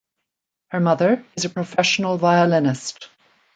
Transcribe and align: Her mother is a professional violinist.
Her 0.69 0.79
mother 0.79 1.23
is 1.35 1.45
a 1.45 1.49
professional 1.51 2.17
violinist. 2.17 3.07